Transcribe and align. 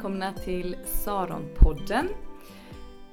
välkomna 0.00 0.32
till 0.32 0.76
Saronpodden. 0.84 2.08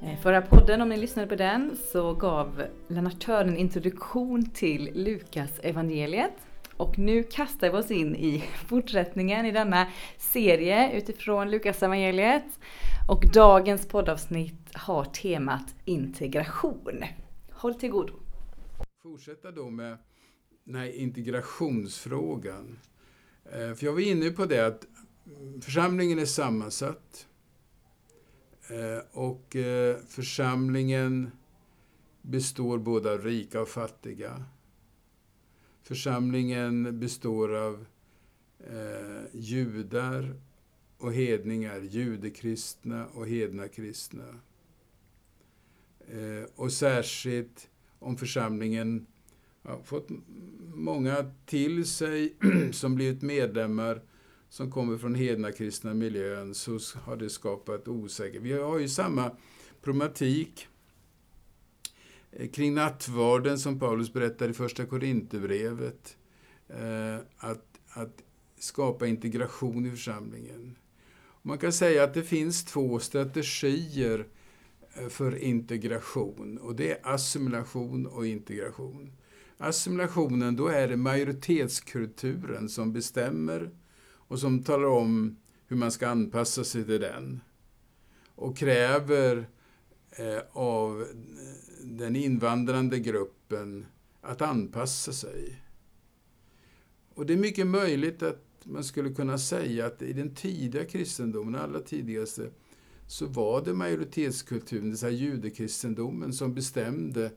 Eh, 0.02 0.20
förra 0.22 0.42
podden, 0.42 0.82
om 0.82 0.90
ni 0.90 0.98
lyssnade 0.98 1.28
på 1.28 1.36
den, 1.36 1.78
så 1.92 2.14
gav 2.14 2.64
Lennart 2.88 3.20
Törn 3.20 3.50
en 3.50 3.58
introduktion 3.58 4.50
till 4.50 4.92
Lukas 4.94 5.60
evangeliet. 5.64 6.32
Och 6.78 7.00
nu 7.00 7.24
kastar 7.24 7.70
vi 7.70 7.78
oss 7.78 7.92
in 7.92 8.16
i 8.16 8.44
fortsättningen 8.68 9.46
i 9.46 9.52
denna 9.52 9.88
serie 10.18 10.98
utifrån 10.98 11.52
Lukas 11.52 11.84
evangeliet. 11.84 12.60
Och 13.10 13.24
dagens 13.34 13.88
poddavsnitt 13.88 14.76
har 14.76 15.04
temat 15.04 15.76
integration. 15.86 17.04
Håll 17.52 17.76
till 17.76 17.90
godo. 17.90 18.14
Fortsätta 19.04 19.52
då 19.52 19.70
med 19.70 19.98
den 20.64 20.76
här 20.76 20.96
integrationsfrågan. 20.96 22.80
Eh, 23.46 23.74
för 23.74 23.86
jag 23.86 23.94
var 23.94 24.00
inne 24.00 24.30
på 24.30 24.46
det 24.46 24.68
att 24.68 24.86
församlingen 25.62 26.20
är 26.20 26.26
sammansatt. 26.26 27.28
Eh, 28.70 29.04
och 29.12 29.56
eh, 29.56 29.98
församlingen 30.08 31.32
består 32.22 32.78
både 32.78 33.12
av 33.12 33.22
rika 33.22 33.62
och 33.62 33.70
fattiga. 33.70 34.46
Församlingen 35.84 37.00
består 37.00 37.56
av 37.56 37.86
eh, 38.60 39.24
judar 39.34 40.36
och 40.98 41.14
hedningar, 41.14 41.80
judekristna 41.80 43.08
och 43.08 43.28
hedna 43.28 43.68
kristna. 43.68 44.40
Eh, 46.08 46.50
och 46.56 46.72
särskilt 46.72 47.70
om 48.00 48.18
församlingen 48.18 49.08
har 49.64 49.82
fått 49.84 50.08
många 50.74 51.32
till 51.46 51.86
sig 51.86 52.36
som 52.72 52.96
blivit 52.96 53.22
medlemmar 53.22 54.02
som 54.50 54.72
kommer 54.72 54.98
från 54.98 55.16
hedna 55.16 55.52
kristna 55.52 55.94
miljön 55.94 56.56
så 56.56 56.80
har 57.04 57.16
det 57.16 57.30
skapat 57.30 57.88
osäkerhet. 57.88 58.44
Vi 58.44 58.54
har 58.54 58.80
ju 58.80 58.90
samma 58.90 59.32
problematik 59.82 60.68
eh, 62.32 62.50
kring 62.50 62.74
nattvarden 62.74 63.60
som 63.60 63.80
Paulus 63.80 64.14
berättar 64.14 64.50
i 64.50 64.54
första 64.54 64.86
Korinthierbrevet. 64.86 66.18
Eh, 66.70 67.16
att, 67.38 67.80
att 67.90 68.24
skapa 68.60 69.08
integration 69.08 69.86
i 69.86 69.90
församlingen. 69.90 70.76
Man 71.42 71.58
kan 71.58 71.74
säga 71.74 72.04
att 72.04 72.14
det 72.14 72.24
finns 72.24 72.66
två 72.66 73.00
strategier 73.00 74.28
eh, 74.94 75.08
för 75.08 75.38
integration 75.38 76.58
och 76.58 76.76
det 76.76 76.92
är 76.92 77.14
assimilation 77.14 78.06
och 78.06 78.28
integration. 78.28 79.12
Assimilationen, 79.58 80.56
då 80.56 80.68
är 80.68 80.88
det 80.88 80.98
majoritetskulturen 80.98 82.70
som 82.70 82.94
bestämmer 82.94 83.72
och 84.28 84.40
som 84.40 84.64
talar 84.64 84.88
om 84.88 85.38
hur 85.68 85.78
man 85.78 85.92
ska 85.92 86.08
anpassa 86.08 86.64
sig 86.64 86.86
till 86.86 87.02
den. 87.02 87.42
Och 88.36 88.58
kräver 88.58 89.50
eh, 90.12 90.42
av 90.52 91.08
den 91.84 92.16
invandrande 92.16 93.00
gruppen 93.00 93.86
att 94.22 94.42
anpassa 94.42 95.12
sig. 95.12 95.62
Och 97.14 97.26
det 97.26 97.34
är 97.34 97.38
mycket 97.38 97.68
möjligt 97.68 98.24
att 98.24 98.44
man 98.64 98.84
skulle 98.84 99.14
kunna 99.14 99.38
säga 99.38 99.86
att 99.86 100.02
i 100.02 100.14
den 100.14 100.36
tidiga 100.36 100.86
kristendomen, 100.86 101.56
allra 101.56 101.80
tidigaste, 101.80 102.50
så 103.08 103.26
var 103.26 103.66
det 103.66 103.74
majoritetskulturen, 103.74 104.96
det 104.96 105.10
judekristendomen, 105.10 106.34
som 106.34 106.54
bestämde 106.54 107.32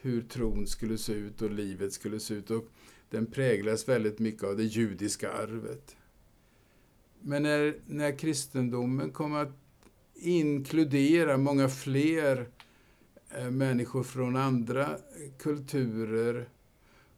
hur 0.00 0.22
tron 0.22 0.66
skulle 0.66 0.98
se 0.98 1.12
ut 1.12 1.42
och 1.42 1.50
livet 1.50 1.92
skulle 1.92 2.20
se 2.20 2.34
ut. 2.34 2.50
Och 2.50 2.68
den 3.10 3.26
präglas 3.26 3.88
väldigt 3.88 4.18
mycket 4.18 4.44
av 4.44 4.56
det 4.56 4.64
judiska 4.64 5.32
arvet. 5.32 5.96
Men 7.26 7.42
när, 7.42 7.74
när 7.86 8.18
kristendomen 8.18 9.10
kom 9.10 9.34
att 9.34 9.52
inkludera 10.14 11.36
många 11.36 11.68
fler 11.68 12.48
eh, 13.30 13.50
människor 13.50 14.02
från 14.02 14.36
andra 14.36 14.98
kulturer 15.38 16.48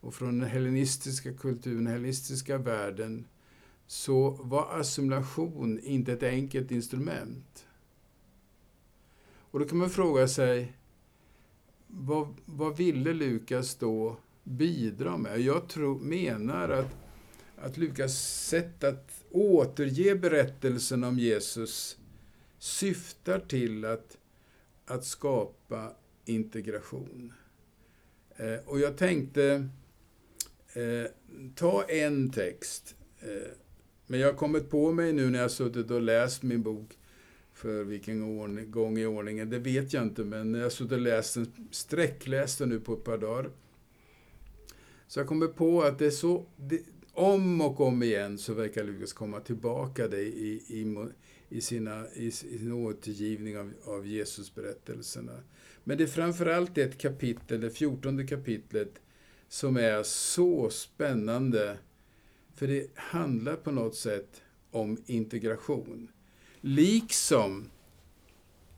och 0.00 0.14
från 0.14 0.38
den 0.38 0.48
hellenistiska 0.48 1.32
kulturen, 1.32 1.76
den 1.84 1.86
hellenistiska 1.86 2.58
världen, 2.58 3.26
så 3.86 4.30
var 4.30 4.80
assimilation 4.80 5.80
inte 5.80 6.12
ett 6.12 6.22
enkelt 6.22 6.70
instrument. 6.70 7.66
Och 9.50 9.58
då 9.58 9.64
kan 9.64 9.78
man 9.78 9.90
fråga 9.90 10.28
sig, 10.28 10.72
vad, 11.86 12.34
vad 12.44 12.76
ville 12.76 13.12
Lukas 13.12 13.74
då 13.74 14.16
bidra 14.44 15.16
med? 15.16 15.40
Jag 15.40 15.68
tror, 15.68 15.98
menar 15.98 16.68
att 16.68 17.05
att 17.56 17.76
Lukas 17.76 18.44
sätt 18.48 18.84
att 18.84 19.24
återge 19.30 20.14
berättelsen 20.14 21.04
om 21.04 21.18
Jesus 21.18 21.98
syftar 22.58 23.38
till 23.38 23.84
att, 23.84 24.18
att 24.86 25.04
skapa 25.04 25.92
integration. 26.24 27.32
Eh, 28.36 28.58
och 28.64 28.80
jag 28.80 28.96
tänkte 28.96 29.68
eh, 30.74 31.10
ta 31.54 31.82
en 31.82 32.30
text. 32.30 32.96
Eh, 33.20 33.50
men 34.06 34.20
jag 34.20 34.28
har 34.28 34.34
kommit 34.38 34.70
på 34.70 34.92
mig 34.92 35.12
nu 35.12 35.30
när 35.30 35.38
jag 35.38 35.50
suttit 35.50 35.90
och 35.90 36.02
läst 36.02 36.42
min 36.42 36.62
bok 36.62 36.98
för 37.52 37.84
vilken 37.84 38.22
ordning, 38.22 38.70
gång 38.70 38.98
i 38.98 39.06
ordningen, 39.06 39.50
det 39.50 39.58
vet 39.58 39.92
jag 39.92 40.02
inte, 40.02 40.24
men 40.24 40.54
jag 40.54 40.62
har 40.62 40.70
suttit 40.70 40.92
och 40.92 41.00
läst 41.00 41.34
den, 41.34 41.68
sträckläst 41.70 42.58
den 42.58 42.68
nu 42.68 42.80
på 42.80 42.92
ett 42.92 43.04
par 43.04 43.18
dagar. 43.18 43.50
Så 45.08 45.20
jag 45.20 45.26
kommer 45.26 45.46
på 45.46 45.82
att 45.82 45.98
det 45.98 46.06
är 46.06 46.10
så, 46.10 46.46
det, 46.56 46.80
om 47.16 47.60
och 47.60 47.80
om 47.80 48.02
igen 48.02 48.38
så 48.38 48.54
verkar 48.54 48.84
Lukas 48.84 49.12
komma 49.12 49.40
tillbaka 49.40 50.08
det 50.08 50.22
i, 50.22 50.62
i, 50.68 51.06
i, 51.48 51.60
sina, 51.60 52.04
i, 52.14 52.30
sin 52.30 52.72
återgivning 52.72 53.58
av, 53.58 53.72
av 53.84 54.06
Jesusberättelserna. 54.06 55.40
Men 55.84 55.98
det 55.98 56.04
är 56.04 56.08
framförallt 56.08 56.78
ett 56.78 56.98
kapitel, 56.98 57.60
det 57.60 57.70
fjortonde 57.70 58.26
kapitlet, 58.26 59.00
som 59.48 59.76
är 59.76 60.02
så 60.02 60.70
spännande. 60.70 61.78
För 62.54 62.66
det 62.66 62.86
handlar 62.94 63.56
på 63.56 63.70
något 63.70 63.96
sätt 63.96 64.42
om 64.70 65.02
integration. 65.06 66.08
Liksom 66.60 67.70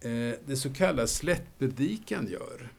eh, 0.01 0.35
det 0.47 0.57
så 0.57 0.73
kallade 0.75 1.09
slättpredikan 1.09 2.29
gör. 2.29 2.73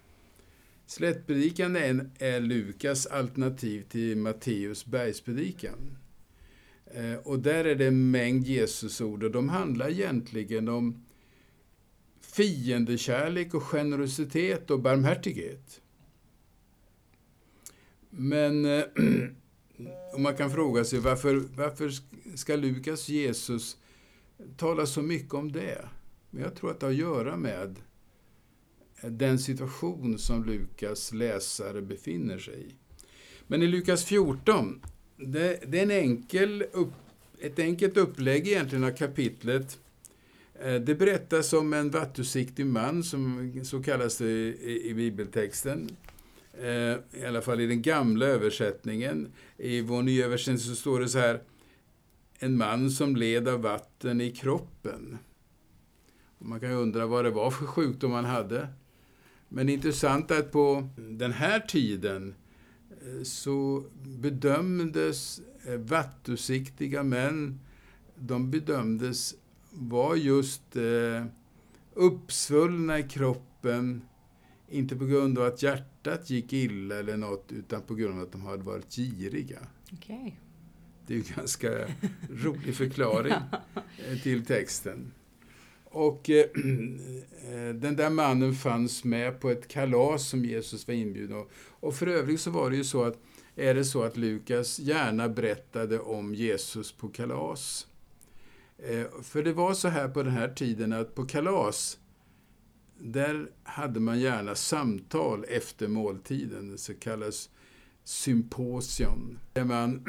Slättpredikan 0.90 1.76
är, 1.76 2.40
Lukas 2.40 3.06
alternativ 3.06 3.84
till 3.90 4.18
Matteus 4.18 4.86
bergspredikan. 4.86 5.98
Eh, 6.86 7.14
och 7.14 7.40
där 7.40 7.66
är 7.66 7.76
det 7.76 7.88
en 7.88 8.12
mängd 8.12 8.48
Jesusord 8.48 9.24
och 9.24 9.32
de 9.32 9.50
handlar 9.50 9.90
egentligen 9.90 10.68
om 10.68 11.06
fiendekärlek 12.22 13.54
och 13.54 13.64
generositet 13.64 14.72
och 14.72 14.80
barmhärtighet. 14.80 15.82
Men 18.10 18.66
eh, 18.66 18.84
och 20.14 20.22
man 20.22 20.38
kan 20.38 20.52
fråga 20.52 20.84
sig 20.84 21.00
varför, 21.00 21.44
varför 21.56 21.92
ska 22.36 22.56
Lukas 22.56 23.10
Jesus 23.10 23.78
tala 24.58 24.86
så 24.86 25.02
mycket 25.02 25.34
om 25.34 25.52
det? 25.52 25.90
Men 26.30 26.44
jag 26.44 26.56
tror 26.56 26.72
att 26.72 26.80
det 26.80 26.86
har 26.86 26.94
att 26.94 27.00
göra 27.00 27.38
med 27.38 27.80
den 29.02 29.40
situation 29.40 30.20
som 30.20 30.46
Lukas 30.46 31.14
läsare 31.14 31.82
befinner 31.82 32.38
sig 32.38 32.68
i. 32.68 32.74
Men 33.48 33.64
i 33.64 33.68
Lukas 33.68 34.06
14, 34.06 34.82
det, 35.18 35.60
det 35.68 35.80
är 35.80 35.84
en 35.84 35.92
enkel 35.92 36.66
upp, 36.72 36.94
ett 37.40 37.60
enkelt 37.60 37.98
upplägg 37.98 38.48
egentligen 38.48 38.84
av 38.84 38.92
kapitlet. 38.92 39.80
Eh, 40.62 40.76
det 40.76 40.96
berättas 40.96 41.54
om 41.54 41.74
en 41.74 41.90
vattusiktig 41.90 42.66
man, 42.66 43.04
som 43.04 43.54
så 43.64 43.84
kallas 43.84 44.18
det 44.18 44.30
i, 44.30 44.90
i 44.90 44.94
bibeltexten. 44.94 45.90
Eh, 46.62 47.20
I 47.22 47.26
alla 47.28 47.42
fall 47.42 47.62
i 47.62 47.68
den 47.68 47.82
gamla 47.82 48.26
översättningen. 48.26 49.32
I 49.58 49.82
vår 49.82 50.02
nya 50.02 50.26
översättning 50.26 50.60
så 50.60 50.76
står 50.76 51.00
det 51.00 51.10
så 51.10 51.20
här. 51.20 51.42
En 52.40 52.58
man 52.58 52.92
som 52.92 53.16
led 53.16 53.48
av 53.48 53.62
vatten 53.62 54.22
i 54.22 54.32
kroppen. 54.32 55.18
Man 56.38 56.60
kan 56.60 56.70
ju 56.70 56.76
undra 56.76 57.06
vad 57.06 57.26
det 57.26 57.32
var 57.32 57.52
för 57.52 57.66
sjukdom 57.66 58.12
han 58.12 58.26
hade. 58.26 58.68
Men 59.50 59.70
intressant 59.70 60.32
är 60.32 60.40
att 60.40 60.52
på 60.52 60.90
den 60.98 61.32
här 61.32 61.60
tiden 61.60 62.36
eh, 62.90 63.24
så 63.24 63.84
bedömdes 64.04 65.42
eh, 65.66 65.78
vattusiktiga 65.78 67.04
män, 67.04 67.60
de 68.16 68.52
bedömdes 68.52 69.36
vara 69.72 70.16
just 70.16 70.76
eh, 70.76 71.26
uppsvullna 71.94 73.00
i 73.00 73.04
kroppen, 73.04 74.02
inte 74.70 74.96
på 74.96 75.06
grund 75.06 75.40
av 75.40 75.46
att 75.46 75.64
hjärtat 75.64 76.30
gick 76.30 76.54
illa 76.54 76.96
eller 76.96 77.18
något, 77.18 77.52
utan 77.52 77.82
på 77.82 77.96
grund 77.96 78.18
av 78.20 78.26
att 78.26 78.32
de 78.32 78.42
hade 78.42 78.64
varit 78.64 78.96
giriga. 78.96 79.60
Okay. 79.94 80.32
Det 81.08 81.14
är 81.14 81.18
ju 81.18 81.24
en 81.30 81.36
ganska 81.36 81.70
rolig 82.30 82.76
förklaring 82.76 83.34
till 84.24 84.46
texten. 84.46 85.12
Och 85.92 86.30
eh, 86.30 86.36
eh, 87.52 87.74
den 87.76 87.96
där 87.96 88.10
mannen 88.10 88.54
fanns 88.54 89.04
med 89.04 89.40
på 89.40 89.50
ett 89.50 89.68
kalas 89.68 90.30
som 90.30 90.46
Jesus 90.46 90.88
var 90.88 90.94
inbjuden 90.94 91.38
av. 91.38 91.48
Och 91.70 91.96
för 91.96 92.08
övrigt 92.08 92.42
så 92.42 92.52
var 92.52 92.70
det 92.70 92.76
ju 92.78 92.84
så 92.84 93.04
att, 93.04 93.18
är 93.56 93.74
det 93.74 93.86
så 93.86 94.04
att 94.04 94.18
Lukas 94.18 94.80
gärna 94.80 95.30
berättade 95.30 96.00
om 96.00 96.36
Jesus 96.36 96.92
på 96.92 97.08
kalas. 97.08 97.88
Eh, 98.78 99.06
för 99.24 99.44
det 99.44 99.54
var 99.54 99.74
så 99.74 99.88
här 99.88 100.08
på 100.08 100.24
den 100.24 100.34
här 100.34 100.48
tiden 100.48 100.94
att 100.94 101.16
på 101.16 101.26
kalas, 101.26 102.00
där 103.00 103.48
hade 103.64 104.00
man 104.00 104.20
gärna 104.20 104.56
samtal 104.56 105.46
efter 105.50 105.88
måltiden. 105.88 106.72
Det 106.72 106.78
så 106.78 106.94
kallas 106.94 107.50
symposion. 108.04 109.40
Där 109.54 109.64
man 109.64 109.96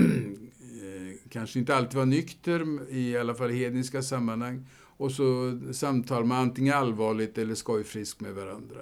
eh, 0.82 1.30
kanske 1.30 1.58
inte 1.58 1.76
alltid 1.76 1.98
var 1.98 2.06
nykter, 2.06 2.90
i 2.90 3.16
alla 3.16 3.34
fall 3.34 3.50
i 3.50 3.58
hedniska 3.58 4.02
sammanhang. 4.02 4.66
Och 5.00 5.12
så 5.12 5.58
samtalar 5.72 6.24
man 6.24 6.38
antingen 6.38 6.74
allvarligt 6.74 7.38
eller 7.38 7.54
skojfriskt 7.54 8.20
med 8.20 8.34
varandra. 8.34 8.80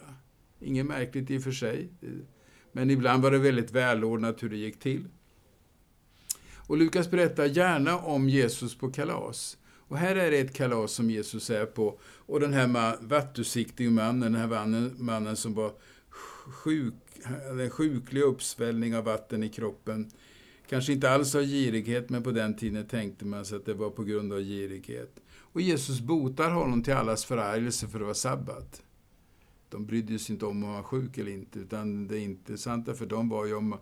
Inget 0.61 0.87
märkligt 0.87 1.31
i 1.31 1.39
och 1.39 1.43
för 1.43 1.53
sig. 1.53 1.89
Men 2.73 2.91
ibland 2.91 3.23
var 3.23 3.31
det 3.31 3.39
väldigt 3.39 3.71
välordnat 3.71 4.43
hur 4.43 4.49
det 4.49 4.57
gick 4.57 4.81
till. 4.81 5.05
Och 6.57 6.77
Lukas 6.77 7.11
berättar 7.11 7.45
gärna 7.45 7.99
om 7.99 8.29
Jesus 8.29 8.79
på 8.79 8.91
kalas. 8.91 9.59
Och 9.65 9.99
här 9.99 10.17
är 10.17 10.31
det 10.31 10.39
ett 10.39 10.55
kalas 10.55 10.93
som 10.93 11.11
Jesus 11.11 11.51
är 11.51 11.67
på. 11.67 12.01
Och 12.03 12.41
den 12.41 12.53
här 12.53 12.97
vattusiktige 13.01 13.91
mannen, 13.91 14.33
den 14.33 14.35
här 14.35 14.49
mannen, 14.49 14.95
mannen 14.99 15.37
som 15.37 15.55
var 15.55 15.73
sjuk, 16.51 16.95
hade 17.25 17.65
en 17.65 17.71
sjuklig 17.71 18.23
uppsvällning 18.23 18.97
av 18.97 19.05
vatten 19.05 19.43
i 19.43 19.49
kroppen. 19.49 20.11
Kanske 20.69 20.93
inte 20.93 21.11
alls 21.11 21.35
av 21.35 21.43
girighet, 21.43 22.11
men 22.11 22.23
på 22.23 22.31
den 22.31 22.57
tiden 22.57 22.87
tänkte 22.87 23.25
man 23.25 23.45
sig 23.45 23.57
att 23.57 23.67
det 23.67 23.75
var 23.75 23.91
på 23.91 24.05
grund 24.05 24.33
av 24.33 24.41
girighet. 24.41 25.21
Och 25.53 25.61
Jesus 25.61 26.01
botar 26.01 26.51
honom 26.51 26.83
till 26.83 26.95
allas 26.95 27.25
förargelse 27.25 27.89
för 27.89 27.99
det 27.99 28.05
var 28.05 28.15
sabbat. 28.15 28.83
De 29.69 29.87
brydde 29.87 30.19
sig 30.19 30.33
inte 30.33 30.47
om 30.47 30.63
han 30.63 30.73
var 30.73 30.83
sjuk 30.83 31.19
eller 31.19 31.33
inte, 31.33 31.59
utan 31.59 32.09
det 32.09 32.19
intressanta 32.19 32.95
för 32.95 33.07
dem 33.07 33.29
var 33.29 33.47
ju 33.47 33.55
om 33.55 33.79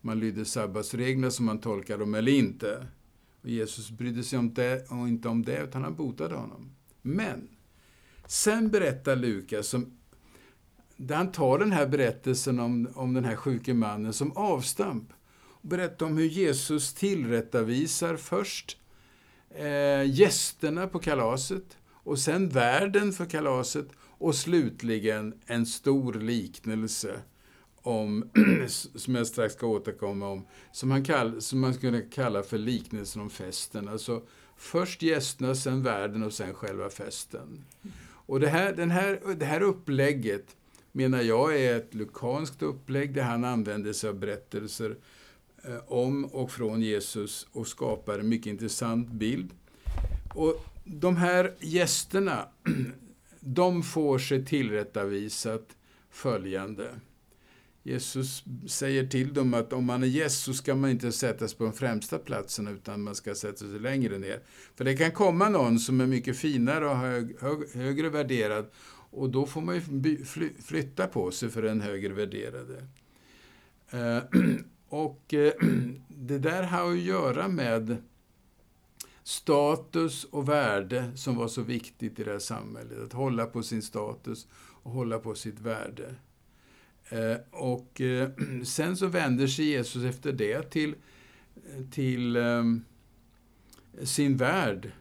man 0.00 0.18
lydde 0.18 0.44
sabbatsreglerna 0.44 1.30
som 1.30 1.46
man 1.46 1.60
tolkade 1.60 1.98
dem 1.98 2.14
eller 2.14 2.32
inte. 2.32 2.86
Och 3.42 3.48
Jesus 3.48 3.90
brydde 3.90 4.22
sig 4.22 4.38
om 4.38 4.54
det, 4.54 4.90
och 4.90 5.08
inte 5.08 5.28
om 5.28 5.44
det, 5.44 5.62
utan 5.62 5.82
han 5.82 5.94
botade 5.94 6.34
honom. 6.34 6.70
Men, 7.02 7.48
sen 8.26 8.70
berättar 8.70 9.16
Lukas, 9.16 9.68
som, 9.68 9.98
där 10.96 11.16
han 11.16 11.32
tar 11.32 11.58
den 11.58 11.72
här 11.72 11.86
berättelsen 11.86 12.60
om, 12.60 12.88
om 12.94 13.14
den 13.14 13.24
här 13.24 13.36
sjuke 13.36 13.74
mannen 13.74 14.12
som 14.12 14.32
avstamp. 14.32 15.12
Och 15.38 15.68
berättar 15.68 16.06
om 16.06 16.16
hur 16.16 16.26
Jesus 16.26 16.94
tillrättavisar 16.94 18.16
först 18.16 18.78
eh, 19.50 20.10
gästerna 20.10 20.86
på 20.86 20.98
kalaset 20.98 21.76
och 21.88 22.18
sen 22.18 22.48
värden 22.48 23.12
för 23.12 23.24
kalaset 23.26 23.88
och 24.18 24.34
slutligen 24.34 25.34
en 25.46 25.66
stor 25.66 26.14
liknelse 26.14 27.20
om, 27.82 28.30
som 28.94 29.14
jag 29.14 29.26
strax 29.26 29.54
ska 29.54 29.66
återkomma 29.66 30.28
om, 30.28 30.46
som 30.72 30.88
man, 30.88 31.04
kall, 31.04 31.42
som 31.42 31.60
man 31.60 31.74
skulle 31.74 32.00
kalla 32.00 32.42
för 32.42 32.58
liknelsen 32.58 33.22
om 33.22 33.30
festen. 33.30 33.88
Alltså 33.88 34.22
först 34.56 35.02
gästerna, 35.02 35.54
sen 35.54 35.82
världen 35.82 36.22
och 36.22 36.32
sen 36.32 36.54
själva 36.54 36.90
festen. 36.90 37.64
Och 38.08 38.40
det 38.40 38.48
här, 38.48 38.72
den 38.72 38.90
här, 38.90 39.20
det 39.36 39.46
här 39.46 39.60
upplägget 39.60 40.56
menar 40.92 41.22
jag 41.22 41.60
är 41.60 41.76
ett 41.76 41.94
lukanskt 41.94 42.62
upplägg 42.62 43.14
där 43.14 43.22
han 43.22 43.44
använder 43.44 43.92
sig 43.92 44.10
av 44.10 44.18
berättelser 44.18 44.96
Eh, 45.64 45.78
om 45.86 46.24
och 46.24 46.50
från 46.50 46.82
Jesus 46.82 47.46
och 47.52 47.68
skapar 47.68 48.18
en 48.18 48.28
mycket 48.28 48.46
intressant 48.46 49.08
bild. 49.08 49.50
Och 50.34 50.64
de 50.84 51.16
här 51.16 51.54
gästerna, 51.60 52.48
de 53.40 53.82
får 53.82 54.18
sig 54.18 54.44
tillrättavisat 54.44 55.76
följande. 56.10 56.90
Jesus 57.82 58.44
säger 58.66 59.06
till 59.06 59.34
dem 59.34 59.54
att 59.54 59.72
om 59.72 59.84
man 59.84 60.02
är 60.02 60.06
gäst 60.06 60.44
så 60.44 60.54
ska 60.54 60.74
man 60.74 60.90
inte 60.90 61.12
sättas 61.12 61.54
på 61.54 61.64
den 61.64 61.72
främsta 61.72 62.18
platsen 62.18 62.68
utan 62.68 63.02
man 63.02 63.14
ska 63.14 63.34
sätta 63.34 63.58
sig 63.58 63.80
längre 63.80 64.18
ner. 64.18 64.40
För 64.74 64.84
det 64.84 64.96
kan 64.96 65.12
komma 65.12 65.48
någon 65.48 65.78
som 65.78 66.00
är 66.00 66.06
mycket 66.06 66.36
finare 66.36 66.88
och 66.88 66.96
hög, 66.96 67.40
hög, 67.40 67.74
högre 67.74 68.08
värderad 68.08 68.66
och 69.10 69.30
då 69.30 69.46
får 69.46 69.60
man 69.60 69.74
ju 69.74 70.24
flytta 70.62 71.06
på 71.06 71.30
sig 71.30 71.48
för 71.48 71.62
den 71.62 71.80
högre 71.80 72.12
värderade. 72.12 72.86
Eh, 73.90 74.18
Och 74.88 75.34
eh, 75.34 75.52
det 76.08 76.38
där 76.38 76.62
har 76.62 76.92
att 76.92 76.98
göra 76.98 77.48
med 77.48 77.96
status 79.22 80.24
och 80.24 80.48
värde 80.48 81.12
som 81.16 81.36
var 81.36 81.48
så 81.48 81.62
viktigt 81.62 82.20
i 82.20 82.24
det 82.24 82.30
här 82.30 82.38
samhället. 82.38 83.02
Att 83.02 83.12
hålla 83.12 83.46
på 83.46 83.62
sin 83.62 83.82
status 83.82 84.46
och 84.54 84.90
hålla 84.90 85.18
på 85.18 85.34
sitt 85.34 85.60
värde. 85.60 86.14
Eh, 87.08 87.36
och 87.50 88.00
eh, 88.00 88.30
sen 88.64 88.96
så 88.96 89.06
vänder 89.06 89.46
sig 89.46 89.64
Jesus 89.64 90.04
efter 90.04 90.32
det 90.32 90.70
till, 90.70 90.94
eh, 91.54 91.84
till 91.90 92.36
ehm, 92.36 92.84
sin 94.02 94.36
värld. 94.36 94.92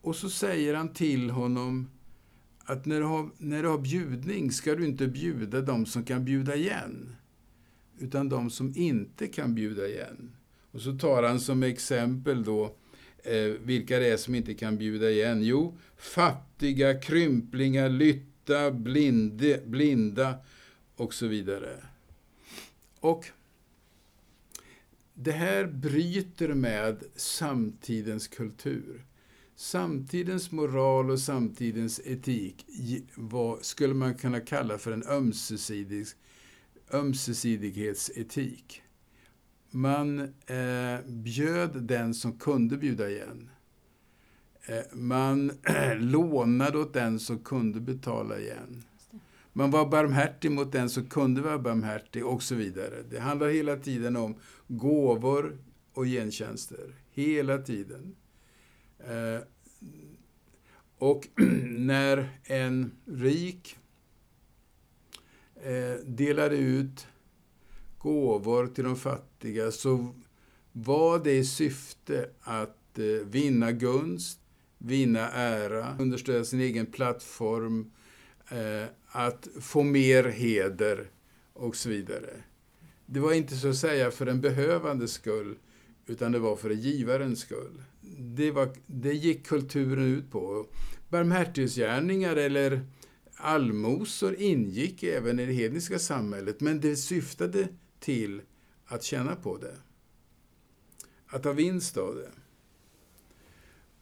Och 0.00 0.16
så 0.16 0.30
säger 0.30 0.74
han 0.74 0.92
till 0.92 1.30
honom 1.30 1.90
att 2.64 2.86
när 2.86 3.00
du, 3.00 3.06
har, 3.06 3.30
när 3.38 3.62
du 3.62 3.68
har 3.68 3.78
bjudning 3.78 4.52
ska 4.52 4.74
du 4.74 4.86
inte 4.86 5.08
bjuda 5.08 5.60
de 5.60 5.86
som 5.86 6.04
kan 6.04 6.24
bjuda 6.24 6.56
igen, 6.56 7.16
utan 8.00 8.28
de 8.28 8.50
som 8.50 8.72
inte 8.76 9.26
kan 9.26 9.54
bjuda 9.54 9.88
igen. 9.88 10.36
Och 10.70 10.80
så 10.80 10.92
tar 10.92 11.22
han 11.22 11.40
som 11.40 11.62
exempel 11.62 12.44
då 12.44 12.74
eh, 13.24 13.52
vilka 13.64 13.98
det 13.98 14.08
är 14.08 14.16
som 14.16 14.34
inte 14.34 14.54
kan 14.54 14.78
bjuda 14.78 15.10
igen. 15.10 15.42
Jo, 15.42 15.78
fattiga, 15.96 17.00
krymplingar, 17.00 17.88
lytta, 17.88 18.70
blinde, 18.70 19.60
blinda 19.66 20.34
och 20.96 21.14
så 21.14 21.26
vidare. 21.26 21.76
Och 23.00 23.26
det 25.14 25.32
här 25.32 25.66
bryter 25.66 26.48
med 26.48 27.02
samtidens 27.16 28.28
kultur. 28.28 29.04
Samtidens 29.56 30.52
moral 30.52 31.10
och 31.10 31.20
samtidens 31.20 32.00
etik 32.04 32.66
vad 33.14 33.64
skulle 33.64 33.94
man 33.94 34.14
kunna 34.14 34.40
kalla 34.40 34.78
för 34.78 34.92
en 34.92 35.06
ömsesidig, 35.08 36.06
ömsesighetsetik. 36.92 38.82
Man 39.70 40.20
eh, 40.46 41.00
bjöd 41.06 41.82
den 41.82 42.14
som 42.14 42.38
kunde 42.38 42.76
bjuda 42.76 43.10
igen. 43.10 43.50
Eh, 44.66 44.84
man 44.92 45.52
lånade 45.96 46.78
åt 46.78 46.92
den 46.92 47.20
som 47.20 47.38
kunde 47.38 47.80
betala 47.80 48.38
igen. 48.38 48.84
Man 49.52 49.70
var 49.70 49.86
barmhärtig 49.90 50.50
mot 50.50 50.72
den 50.72 50.90
som 50.90 51.06
kunde 51.06 51.42
vara 51.42 51.58
barmhärtig 51.58 52.26
och 52.26 52.42
så 52.42 52.54
vidare. 52.54 53.02
Det 53.10 53.20
handlar 53.20 53.48
hela 53.48 53.76
tiden 53.76 54.16
om 54.16 54.34
gåvor 54.68 55.58
och 55.92 56.04
gentjänster. 56.04 56.94
Hela 57.10 57.58
tiden. 57.58 58.16
Eh, 58.98 59.42
och 60.98 61.28
när 61.66 62.28
en 62.44 62.92
rik 63.04 63.76
eh, 65.62 66.04
delade 66.04 66.56
ut 66.56 67.06
gåvor 67.98 68.66
till 68.66 68.84
de 68.84 68.96
fattiga 68.96 69.70
så 69.70 70.14
var 70.72 71.18
det 71.18 71.36
i 71.36 71.44
syfte 71.44 72.30
att 72.40 72.98
eh, 72.98 73.04
vinna 73.04 73.72
gunst, 73.72 74.40
vinna 74.78 75.30
ära, 75.30 75.96
understödja 75.98 76.44
sin 76.44 76.60
egen 76.60 76.86
plattform, 76.86 77.90
eh, 78.48 78.88
att 79.06 79.48
få 79.60 79.82
mer 79.82 80.24
heder 80.24 81.10
och 81.52 81.76
så 81.76 81.88
vidare. 81.88 82.30
Det 83.06 83.20
var 83.20 83.32
inte 83.32 83.56
så 83.56 83.68
att 83.68 83.76
säga 83.76 84.10
för 84.10 84.26
den 84.26 84.40
behövande 84.40 85.08
skull, 85.08 85.54
utan 86.06 86.32
det 86.32 86.38
var 86.38 86.56
för 86.56 86.70
givarens 86.70 87.40
skull. 87.40 87.82
Det, 88.18 88.50
var, 88.50 88.68
det 88.86 89.12
gick 89.12 89.46
kulturen 89.46 90.04
ut 90.04 90.30
på. 90.30 90.66
Barmhärtighetsgärningar 91.08 92.36
eller 92.36 92.86
allmosor 93.38 94.34
ingick 94.38 95.02
även 95.02 95.40
i 95.40 95.46
det 95.46 95.52
hedniska 95.52 95.98
samhället, 95.98 96.60
men 96.60 96.80
det 96.80 96.96
syftade 96.96 97.68
till 98.00 98.42
att 98.86 99.02
tjäna 99.02 99.36
på 99.36 99.56
det. 99.56 99.76
Att 101.26 101.44
ha 101.44 101.52
vinst 101.52 101.96
av 101.96 102.14
det. 102.14 102.30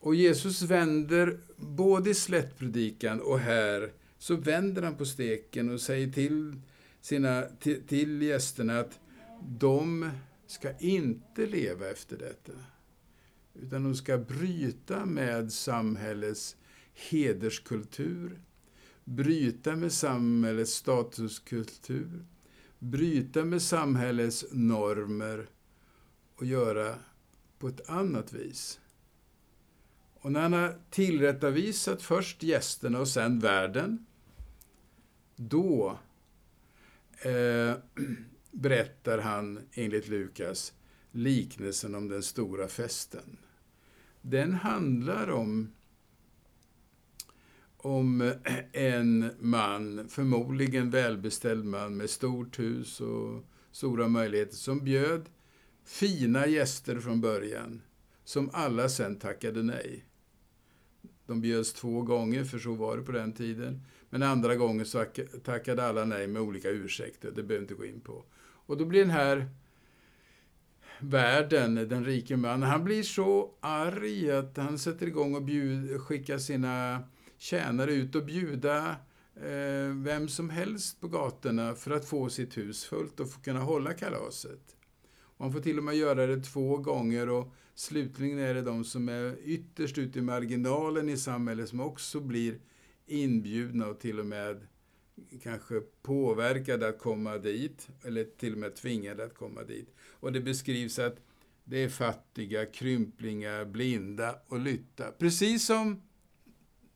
Och 0.01 0.15
Jesus 0.15 0.63
vänder 0.63 1.39
både 1.57 2.11
i 2.11 2.15
slättpredikan 2.15 3.21
och 3.21 3.39
här 3.39 3.93
så 4.19 4.37
vänder 4.37 4.83
han 4.83 4.97
på 4.97 5.05
steken 5.05 5.71
och 5.71 5.81
säger 5.81 6.13
till, 6.13 6.61
sina, 7.01 7.43
till, 7.43 7.83
till 7.87 8.23
gästerna 8.23 8.81
att 8.81 8.99
de 9.59 10.11
ska 10.47 10.79
inte 10.79 11.47
leva 11.47 11.91
efter 11.91 12.17
detta. 12.17 12.53
Utan 13.55 13.85
de 13.85 13.95
ska 13.95 14.19
bryta 14.19 15.07
med 15.07 15.53
samhällets 15.53 16.57
hederskultur, 16.95 18.41
bryta 19.07 19.77
med 19.77 19.93
samhällets 19.93 20.73
statuskultur, 20.73 22.25
bryta 22.79 23.45
med 23.45 23.63
samhällets 23.63 24.45
normer 24.53 25.47
och 26.37 26.47
göra 26.47 26.95
på 27.59 27.69
ett 27.69 27.91
annat 27.91 28.33
vis. 28.33 28.81
Och 30.21 30.33
när 30.33 30.41
han 30.41 30.53
har 30.53 30.81
tillrättavisat 30.91 32.03
först 32.03 32.43
gästerna 32.43 33.01
och 33.01 33.09
sen 33.09 33.39
världen, 33.39 34.07
då 35.37 35.99
eh, 37.23 37.75
berättar 38.51 39.19
han 39.19 39.61
enligt 39.73 40.09
Lukas 40.09 40.73
liknelsen 41.11 41.95
om 41.95 42.09
den 42.09 42.23
stora 42.23 42.69
festen. 42.69 43.39
den 44.21 44.53
handlar 44.53 45.31
om 45.31 45.76
om 47.87 48.21
eh, 48.21 48.33
en 48.73 49.31
man, 49.41 50.09
förmodligen 50.09 50.91
välbeställd 50.91 51.65
man 51.65 51.97
med 51.97 52.11
stort 52.11 52.59
hus 52.59 53.01
och 53.01 53.45
stora 53.73 54.09
möjligheter, 54.09 54.57
som 54.57 54.85
bjöd 54.85 55.29
fina 55.85 56.47
gäster 56.47 57.01
från 57.01 57.21
början, 57.21 57.83
som 58.25 58.51
alla 58.53 58.89
sen 58.89 59.19
tackade 59.19 59.63
nej. 59.63 60.05
De 61.27 61.41
bjöds 61.41 61.73
två 61.73 62.03
gånger, 62.03 62.45
för 62.45 62.59
så 62.59 62.75
var 62.75 62.97
det 62.97 63.03
på 63.03 63.13
den 63.13 63.33
tiden. 63.33 63.83
Men 64.11 64.23
andra 64.23 64.57
gången 64.57 64.87
så 64.87 65.05
tackade 65.45 65.85
alla 65.85 66.05
nej 66.05 66.27
med 66.27 66.43
olika 66.43 66.71
ursäkter, 66.71 67.29
det 67.29 67.43
behöver 67.43 67.55
jag 67.55 67.63
inte 67.63 67.75
gå 67.75 67.85
in 67.85 68.01
på. 68.01 68.25
Och 68.67 68.77
då 68.77 68.85
blir 68.85 69.01
den 69.01 69.11
här 69.11 69.49
värden, 71.01 71.75
den 71.75 72.05
rike 72.05 72.37
mannen, 72.37 72.71
han 72.71 72.85
blir 72.85 73.03
så 73.03 73.55
arg 73.61 74.31
att 74.31 74.57
han 74.57 74.79
sätter 74.79 75.07
igång 75.07 75.35
och 75.35 75.43
bjud, 75.43 76.01
skickar 76.01 76.39
sina 76.39 77.03
tjänare 77.39 77.93
ut 77.93 78.15
och 78.15 78.25
bjuda 78.25 78.97
eh, 79.37 79.95
vem 79.95 80.29
som 80.29 80.51
helst 80.51 81.01
på 81.01 81.09
gatorna 81.09 81.75
för 81.75 81.91
att 81.91 82.09
få 82.09 82.29
sitt 82.29 82.59
hus 82.59 82.85
fullt 82.85 83.21
och 83.21 83.31
få 83.31 83.41
kunna 83.41 83.61
hålla 83.61 83.95
kalaset. 83.95 84.77
Och 85.19 85.45
han 85.45 85.53
får 85.53 85.61
till 85.61 85.79
och 85.79 85.85
med 85.85 85.97
göra 85.97 86.27
det 86.27 86.41
två 86.41 86.77
gånger 86.77 87.29
och 87.29 87.55
slutligen 87.75 88.39
är 88.39 88.55
det 88.55 88.63
de 88.63 88.85
som 88.85 89.09
är 89.09 89.37
ytterst 89.45 89.99
ute 89.99 90.19
i 90.19 90.23
marginalen 90.23 91.09
i 91.09 91.17
samhället 91.17 91.69
som 91.69 91.81
också 91.81 92.21
blir 92.21 92.59
inbjudna 93.07 93.87
och 93.87 94.01
till 94.01 94.21
och 94.21 94.27
med 94.27 94.67
kanske 95.43 95.81
påverkade 96.03 96.89
att 96.89 96.99
komma 96.99 97.39
dit, 97.39 97.89
eller 98.05 98.25
till 98.25 98.53
och 98.53 98.59
med 98.59 98.77
tvingade 98.77 99.25
att 99.25 99.35
komma 99.35 99.63
dit. 99.63 99.95
Och 100.11 100.33
det 100.33 100.41
beskrivs 100.41 100.99
att 100.99 101.17
det 101.65 101.85
är 101.85 101.89
fattiga, 101.89 102.67
krymplingar, 102.67 103.65
blinda 103.65 104.39
och 104.47 104.61
lytta. 104.61 105.11
Precis 105.19 105.67
som 105.67 106.03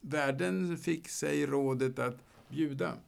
världen 0.01 0.79
fick 0.79 1.09
sig 1.09 1.47
rådet 1.47 1.99
att 1.99 2.17
bjuda. 2.49 2.99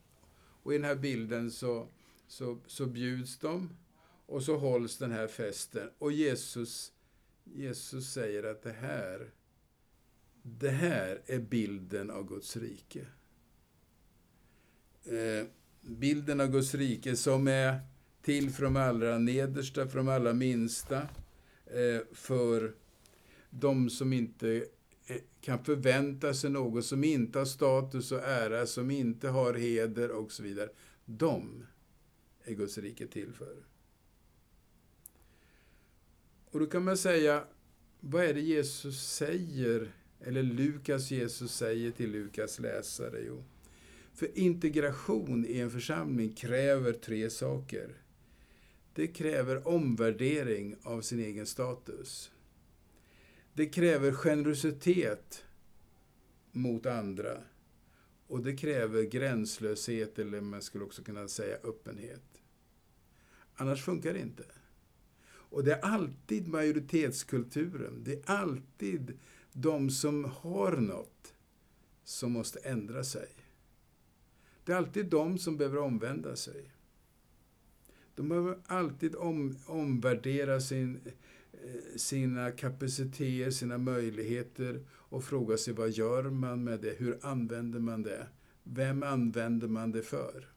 Och 0.62 0.74
i 0.74 0.76
den 0.76 0.84
här 0.84 0.96
bilden 0.96 1.50
så, 1.50 1.88
så, 2.26 2.58
så 2.66 2.86
bjuds 2.86 3.38
de 3.38 3.70
och 4.26 4.42
så 4.42 4.56
hålls 4.56 4.98
den 4.98 5.12
här 5.12 5.26
festen. 5.26 5.90
Och 5.98 6.12
Jesus, 6.12 6.92
Jesus 7.44 8.12
säger 8.12 8.44
att 8.44 8.62
det 8.62 8.72
här, 8.72 9.30
det 10.42 10.70
här 10.70 11.22
är 11.26 11.38
bilden 11.38 12.10
av 12.10 12.28
Guds 12.28 12.56
rike. 12.56 13.06
Eh, 15.04 15.46
bilden 15.80 16.40
av 16.40 16.48
Guds 16.48 16.74
rike 16.74 17.16
som 17.16 17.48
är 17.48 17.80
till 18.22 18.50
för 18.50 18.62
de 18.62 18.76
allra 18.76 19.18
nedersta, 19.18 19.88
för 19.88 19.98
de 19.98 20.08
allra 20.08 20.32
minsta, 20.32 20.98
eh, 21.66 22.00
för 22.12 22.74
de 23.50 23.90
som 23.90 24.12
inte 24.12 24.66
Eh, 25.06 25.16
kan 25.40 25.64
förvänta 25.64 26.34
sig 26.34 26.50
något, 26.50 26.84
som 26.84 27.04
inte 27.04 27.38
har 27.38 27.46
status 27.46 28.12
och 28.12 28.22
ära, 28.22 28.66
som 28.66 28.90
inte 28.90 29.28
har 29.28 29.54
heder 29.54 30.10
och 30.10 30.32
så 30.32 30.42
vidare. 30.42 30.68
De 31.04 31.66
är 32.44 32.54
Guds 32.54 32.78
rike 32.78 33.06
till 33.06 33.32
för. 33.32 33.56
Och 36.50 36.60
då 36.60 36.66
kan 36.66 36.84
man 36.84 36.96
säga, 36.96 37.44
vad 38.00 38.24
är 38.24 38.34
det 38.34 38.40
Jesus 38.40 39.02
säger, 39.02 39.92
eller 40.20 40.42
Lukas 40.42 41.10
Jesus 41.10 41.54
säger 41.54 41.90
till 41.90 42.10
Lukas 42.10 42.58
läsare? 42.58 43.22
Jo, 43.26 43.44
för 44.14 44.38
integration 44.38 45.46
i 45.46 45.58
en 45.58 45.70
församling 45.70 46.32
kräver 46.32 46.92
tre 46.92 47.30
saker. 47.30 48.02
Det 48.94 49.06
kräver 49.06 49.68
omvärdering 49.68 50.76
av 50.82 51.00
sin 51.00 51.20
egen 51.20 51.46
status. 51.46 52.31
Det 53.54 53.66
kräver 53.66 54.12
generositet 54.12 55.44
mot 56.52 56.86
andra. 56.86 57.42
Och 58.26 58.42
det 58.42 58.56
kräver 58.56 59.02
gränslöshet, 59.02 60.18
eller 60.18 60.40
man 60.40 60.62
skulle 60.62 60.84
också 60.84 61.02
kunna 61.02 61.28
säga 61.28 61.56
öppenhet. 61.56 62.42
Annars 63.54 63.84
funkar 63.84 64.12
det 64.12 64.20
inte. 64.20 64.44
Och 65.52 65.64
det 65.64 65.72
är 65.72 65.80
alltid 65.80 66.48
majoritetskulturen, 66.48 68.04
det 68.04 68.12
är 68.12 68.22
alltid 68.30 69.18
de 69.52 69.90
som 69.90 70.24
har 70.24 70.76
något 70.76 71.34
som 72.04 72.32
måste 72.32 72.58
ändra 72.58 73.04
sig. 73.04 73.28
Det 74.64 74.72
är 74.72 74.76
alltid 74.76 75.06
de 75.06 75.38
som 75.38 75.56
behöver 75.56 75.78
omvända 75.78 76.36
sig. 76.36 76.70
De 78.14 78.28
behöver 78.28 78.58
alltid 78.66 79.14
om, 79.14 79.56
omvärdera 79.66 80.60
sin, 80.60 81.00
eh, 81.04 81.12
Eh, 81.52 81.96
sina 81.96 82.50
kapaciteter, 82.50 83.50
sina 83.50 83.78
möjligheter 83.78 84.84
och 84.90 85.24
fråga 85.24 85.56
sig 85.56 85.74
vad 85.74 85.90
gör 85.90 86.22
man 86.22 86.64
med 86.64 86.80
det? 86.80 86.98
Hur 86.98 87.18
använder 87.22 87.80
man 87.80 88.02
det? 88.02 88.26
Vem 88.62 89.02
använder 89.02 89.68
man 89.68 89.92
det 89.92 90.02
för? 90.02 90.48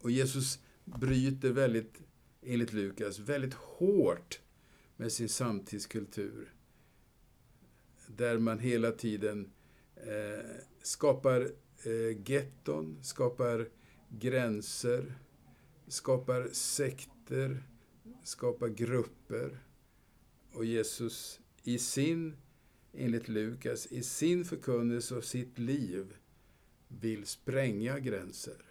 Och 0.00 0.10
Jesus 0.10 0.58
bryter 0.84 1.50
väldigt, 1.50 2.02
enligt 2.42 2.72
Lukas, 2.72 3.18
väldigt 3.18 3.54
hårt 3.54 4.40
med 4.96 5.12
sin 5.12 5.28
samtidskultur. 5.28 6.52
Där 8.06 8.38
man 8.38 8.58
hela 8.58 8.92
tiden 8.92 9.52
eh, 9.96 10.44
skapar 10.82 11.40
eh, 11.82 12.30
getton, 12.30 12.98
skapar 13.02 13.68
gränser, 14.08 15.14
skapar 15.88 16.48
sekter, 16.52 17.62
skapa 18.22 18.68
grupper. 18.68 19.58
Och 20.52 20.64
Jesus 20.64 21.40
i 21.62 21.78
sin, 21.78 22.36
enligt 22.92 23.28
Lukas, 23.28 23.86
i 23.86 24.02
sin 24.02 24.44
förkunnelse 24.44 25.14
och 25.14 25.24
sitt 25.24 25.58
liv 25.58 26.14
vill 26.88 27.26
spränga 27.26 27.98
gränser. 27.98 28.64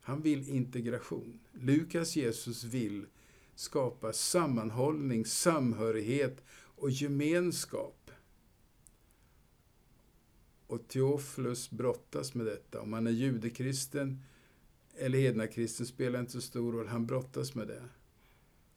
Han 0.00 0.22
vill 0.22 0.48
integration. 0.48 1.40
Lukas 1.52 2.16
Jesus 2.16 2.64
vill 2.64 3.06
skapa 3.54 4.12
sammanhållning, 4.12 5.24
samhörighet 5.24 6.44
och 6.52 6.90
gemenskap. 6.90 8.10
Och 10.66 10.88
Teofilus 10.88 11.70
brottas 11.70 12.34
med 12.34 12.46
detta. 12.46 12.80
Om 12.80 12.90
man 12.90 13.06
är 13.06 13.10
judekristen 13.10 14.22
eller 15.00 15.18
hednakristen 15.18 15.86
spelar 15.86 16.20
inte 16.20 16.32
så 16.32 16.40
stor 16.40 16.72
roll. 16.72 16.86
Han 16.86 17.06
brottas 17.06 17.54
med 17.54 17.68
det. 17.68 17.82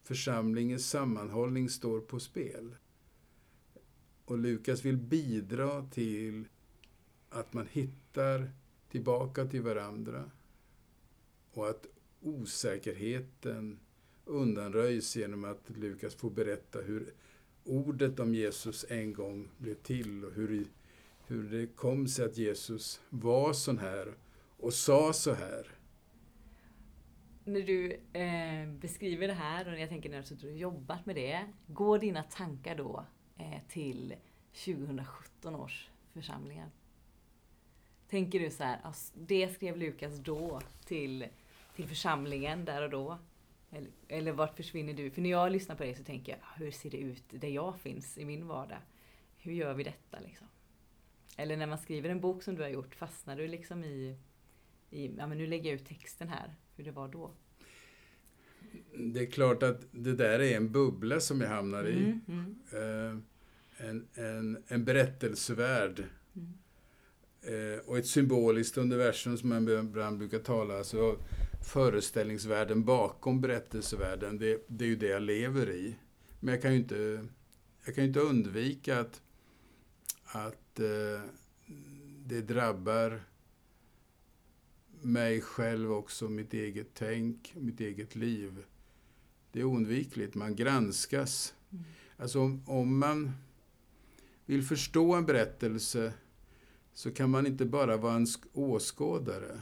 Församlingens 0.02 0.90
sammanhållning 0.90 1.68
står 1.68 2.00
på 2.00 2.20
spel. 2.20 2.76
Och 4.24 4.38
Lukas 4.38 4.84
vill 4.84 4.96
bidra 4.96 5.86
till 5.90 6.44
att 7.28 7.52
man 7.52 7.66
hittar 7.72 8.50
tillbaka 8.90 9.44
till 9.44 9.62
varandra 9.62 10.30
och 11.52 11.68
att 11.70 11.86
osäkerheten 12.20 13.78
undanröjs 14.24 15.16
genom 15.16 15.44
att 15.44 15.70
Lukas 15.76 16.14
får 16.14 16.30
berätta 16.30 16.80
hur 16.80 17.14
ordet 17.64 18.20
om 18.20 18.34
Jesus 18.34 18.84
en 18.88 19.12
gång 19.12 19.48
blev 19.58 19.74
till 19.74 20.24
och 20.24 20.32
hur 20.32 20.66
hur 21.26 21.42
det 21.42 21.66
kom 21.66 22.08
sig 22.08 22.24
att 22.24 22.36
Jesus 22.36 23.00
var 23.10 23.52
sån 23.52 23.78
här 23.78 24.14
och 24.56 24.74
sa 24.74 25.12
så 25.12 25.32
här. 25.32 25.73
När 27.46 27.60
du 27.60 27.92
eh, 28.12 28.68
beskriver 28.68 29.28
det 29.28 29.34
här 29.34 29.72
och 29.72 29.78
jag 29.78 29.88
tänker 29.88 30.10
när 30.10 30.24
du 30.40 30.50
har 30.50 30.56
jobbat 30.56 31.06
med 31.06 31.16
det, 31.16 31.46
går 31.66 31.98
dina 31.98 32.22
tankar 32.22 32.74
då 32.74 33.04
eh, 33.38 33.60
till 33.68 34.14
2017 34.64 35.54
års 35.54 35.90
församlingar? 36.12 36.70
Tänker 38.08 38.40
du 38.40 38.50
så 38.50 38.64
här, 38.64 38.80
alltså, 38.82 39.12
det 39.18 39.54
skrev 39.54 39.76
Lukas 39.76 40.18
då 40.18 40.60
till, 40.84 41.26
till 41.74 41.88
församlingen 41.88 42.64
där 42.64 42.82
och 42.82 42.90
då? 42.90 43.18
Eller, 43.70 43.90
eller 44.08 44.32
vart 44.32 44.56
försvinner 44.56 44.94
du? 44.94 45.10
För 45.10 45.22
när 45.22 45.30
jag 45.30 45.52
lyssnar 45.52 45.76
på 45.76 45.82
dig 45.82 45.94
så 45.94 46.04
tänker 46.04 46.32
jag, 46.32 46.40
ah, 46.42 46.54
hur 46.56 46.70
ser 46.70 46.90
det 46.90 46.96
ut 46.96 47.24
där 47.30 47.48
jag 47.48 47.80
finns 47.80 48.18
i 48.18 48.24
min 48.24 48.46
vardag? 48.46 48.78
Hur 49.38 49.52
gör 49.52 49.74
vi 49.74 49.84
detta 49.84 50.20
liksom? 50.20 50.46
Eller 51.36 51.56
när 51.56 51.66
man 51.66 51.78
skriver 51.78 52.10
en 52.10 52.20
bok 52.20 52.42
som 52.42 52.54
du 52.54 52.62
har 52.62 52.68
gjort, 52.68 52.94
fastnar 52.94 53.36
du 53.36 53.48
liksom 53.48 53.84
i, 53.84 54.18
i 54.90 55.16
ja 55.18 55.26
men 55.26 55.38
nu 55.38 55.46
lägger 55.46 55.70
jag 55.70 55.80
ut 55.80 55.88
texten 55.88 56.28
här, 56.28 56.54
hur 56.76 56.84
det 56.84 56.90
var 56.90 57.08
då? 57.08 57.30
Det 58.96 59.20
är 59.20 59.26
klart 59.26 59.62
att 59.62 59.80
det 59.90 60.12
där 60.12 60.40
är 60.40 60.56
en 60.56 60.72
bubbla 60.72 61.20
som 61.20 61.40
jag 61.40 61.48
hamnar 61.48 61.84
i. 61.84 62.04
Mm, 62.04 62.20
mm. 62.28 62.82
Uh, 62.82 63.18
en, 63.76 64.08
en, 64.14 64.62
en 64.66 64.84
berättelsevärld. 64.84 66.04
Mm. 66.36 66.52
Uh, 67.48 67.78
och 67.78 67.98
ett 67.98 68.06
symboliskt 68.06 68.78
universum 68.78 69.38
som 69.38 69.48
man 69.48 69.68
ibland 69.68 70.18
brukar 70.18 70.38
tala 70.38 70.78
alltså 70.78 71.16
föreställningsvärlden 71.64 72.84
bakom 72.84 73.40
berättelsevärlden. 73.40 74.38
Det, 74.38 74.64
det 74.66 74.84
är 74.84 74.88
ju 74.88 74.96
det 74.96 75.08
jag 75.08 75.22
lever 75.22 75.70
i. 75.70 75.96
Men 76.40 76.54
jag 76.54 76.62
kan 76.62 76.72
ju 76.72 76.78
inte, 76.78 77.26
jag 77.84 77.94
kan 77.94 78.04
inte 78.04 78.20
undvika 78.20 79.00
att, 79.00 79.22
att 80.24 80.80
eh, 80.80 81.20
det 82.26 82.40
drabbar 82.40 83.20
mig 85.04 85.40
själv 85.40 85.92
också, 85.92 86.28
mitt 86.28 86.54
eget 86.54 86.88
tänk, 86.94 87.54
mitt 87.56 87.80
eget 87.80 88.16
liv. 88.16 88.64
Det 89.52 89.60
är 89.60 89.64
oundvikligt, 89.64 90.34
man 90.34 90.56
granskas. 90.56 91.54
Mm. 91.70 91.84
Alltså 92.16 92.40
om, 92.40 92.62
om 92.66 92.98
man 92.98 93.32
vill 94.46 94.62
förstå 94.62 95.14
en 95.14 95.26
berättelse 95.26 96.12
så 96.94 97.10
kan 97.10 97.30
man 97.30 97.46
inte 97.46 97.64
bara 97.64 97.96
vara 97.96 98.14
en 98.14 98.26
åskådare. 98.52 99.60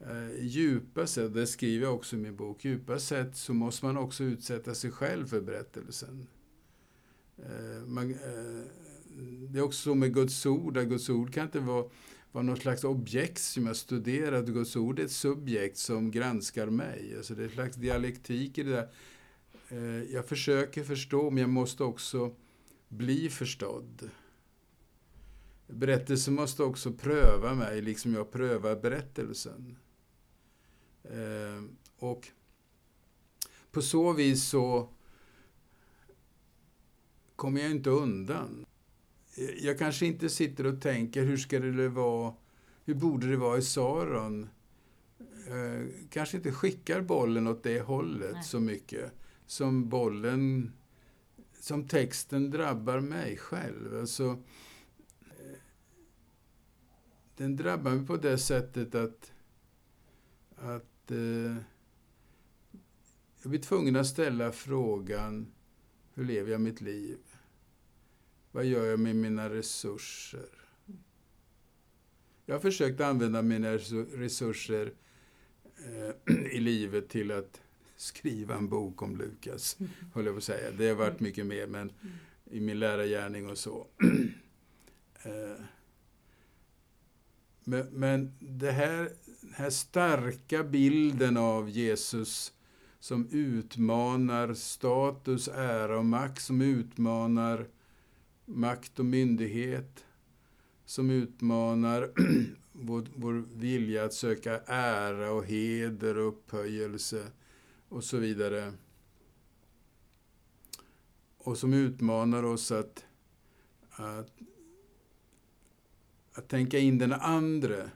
Eh, 0.00 0.44
djupa 0.44 1.06
sätt, 1.06 1.34
det 1.34 1.46
skriver 1.46 1.86
jag 1.86 1.94
också 1.94 2.16
i 2.16 2.18
min 2.18 2.36
bok, 2.36 2.64
djupa 2.64 2.98
sätt 2.98 3.36
så 3.36 3.54
måste 3.54 3.84
man 3.86 3.96
också 3.96 4.24
utsätta 4.24 4.74
sig 4.74 4.90
själv 4.90 5.26
för 5.26 5.40
berättelsen. 5.40 6.26
Eh, 7.36 7.86
man, 7.86 8.10
eh, 8.10 8.64
det 9.48 9.58
är 9.58 9.62
också 9.62 9.82
så 9.82 9.94
med 9.94 10.14
Guds 10.14 10.46
ord, 10.46 10.76
att 10.76 10.86
Guds 10.86 11.10
ord 11.10 11.32
kan 11.34 11.44
inte 11.44 11.60
vara, 11.60 11.84
vara 12.34 12.44
något 12.44 12.62
slags 12.62 12.84
objekt 12.84 13.38
som 13.38 13.66
jag 13.66 13.76
studerade. 13.76 14.52
Guds 14.52 14.76
ord 14.76 14.98
är 14.98 15.04
ett 15.04 15.10
subjekt 15.10 15.76
som 15.76 16.10
granskar 16.10 16.66
mig. 16.66 17.14
Alltså 17.16 17.34
det 17.34 17.42
är 17.42 17.46
en 17.46 17.52
slags 17.52 17.76
dialektik 17.76 18.58
i 18.58 18.62
det 18.62 18.70
där. 18.70 18.88
Eh, 19.68 20.12
jag 20.12 20.26
försöker 20.28 20.84
förstå, 20.84 21.30
men 21.30 21.40
jag 21.40 21.50
måste 21.50 21.84
också 21.84 22.34
bli 22.88 23.30
förstådd. 23.30 24.10
Berättelsen 25.66 26.34
måste 26.34 26.62
också 26.62 26.92
pröva 26.92 27.54
mig, 27.54 27.82
liksom 27.82 28.14
jag 28.14 28.30
prövar 28.30 28.76
berättelsen. 28.76 29.76
Eh, 31.04 31.64
och 31.98 32.28
på 33.70 33.82
så 33.82 34.12
vis 34.12 34.44
så 34.44 34.88
kommer 37.36 37.60
jag 37.60 37.70
inte 37.70 37.90
undan. 37.90 38.66
Jag 39.36 39.78
kanske 39.78 40.06
inte 40.06 40.28
sitter 40.28 40.66
och 40.66 40.80
tänker, 40.80 41.24
hur 41.24 41.36
ska 41.36 41.60
det 41.60 41.88
vara, 41.88 42.34
hur 42.84 42.94
borde 42.94 43.30
det 43.30 43.36
vara 43.36 43.58
i 43.58 43.62
Saron? 43.62 44.48
Eh, 45.48 45.86
kanske 46.10 46.36
inte 46.36 46.52
skickar 46.52 47.00
bollen 47.00 47.46
åt 47.46 47.62
det 47.62 47.80
hållet 47.80 48.32
Nej. 48.32 48.44
så 48.44 48.60
mycket 48.60 49.12
som 49.46 49.88
bollen, 49.88 50.72
som 51.60 51.88
texten 51.88 52.50
drabbar 52.50 53.00
mig 53.00 53.36
själv. 53.36 53.98
Alltså, 54.00 54.42
eh, 55.20 55.58
den 57.36 57.56
drabbar 57.56 57.90
mig 57.90 58.06
på 58.06 58.16
det 58.16 58.38
sättet 58.38 58.94
att, 58.94 59.32
att 60.56 61.10
eh, 61.10 61.56
jag 63.42 63.50
blir 63.50 63.60
tvungen 63.60 63.96
att 63.96 64.06
ställa 64.06 64.52
frågan, 64.52 65.52
hur 66.14 66.24
lever 66.24 66.52
jag 66.52 66.60
mitt 66.60 66.80
liv? 66.80 67.18
Vad 68.54 68.64
gör 68.64 68.86
jag 68.86 69.00
med 69.00 69.16
mina 69.16 69.50
resurser? 69.50 70.48
Jag 72.46 72.54
har 72.54 72.60
försökt 72.60 73.00
använda 73.00 73.42
mina 73.42 73.72
resurser 73.72 74.92
eh, 75.76 76.34
i 76.52 76.60
livet 76.60 77.08
till 77.08 77.30
att 77.32 77.60
skriva 77.96 78.54
en 78.54 78.68
bok 78.68 79.02
om 79.02 79.16
Lukas, 79.16 79.76
mm. 79.80 79.92
höll 80.14 80.24
jag 80.24 80.34
på 80.34 80.38
att 80.38 80.44
säga. 80.44 80.70
Det 80.70 80.88
har 80.88 80.94
varit 80.94 81.20
mycket 81.20 81.46
mer, 81.46 81.66
men 81.66 81.92
i 82.44 82.60
min 82.60 82.78
lärargärning 82.78 83.50
och 83.50 83.58
så. 83.58 83.86
eh, 85.22 85.64
men, 87.64 87.86
men 87.86 88.36
det 88.38 88.72
här, 88.72 89.10
den 89.40 89.52
här 89.54 89.70
starka 89.70 90.64
bilden 90.64 91.36
av 91.36 91.70
Jesus 91.70 92.52
som 93.00 93.28
utmanar 93.30 94.54
status, 94.54 95.48
ära 95.48 95.98
och 95.98 96.04
makt, 96.04 96.42
som 96.42 96.60
utmanar 96.60 97.66
makt 98.44 98.98
och 98.98 99.04
myndighet, 99.04 100.04
som 100.84 101.10
utmanar 101.10 102.12
vår, 102.72 103.06
vår 103.14 103.44
vilja 103.54 104.04
att 104.04 104.14
söka 104.14 104.60
ära 104.66 105.32
och 105.32 105.44
heder 105.44 106.18
och 106.18 106.28
upphöjelse 106.28 107.26
och 107.88 108.04
så 108.04 108.18
vidare. 108.18 108.72
Och 111.38 111.58
som 111.58 111.72
utmanar 111.72 112.42
oss 112.42 112.72
att, 112.72 113.04
att, 113.90 114.30
att 116.32 116.48
tänka 116.48 116.78
in 116.78 116.98
den 116.98 117.12
andra 117.12 117.90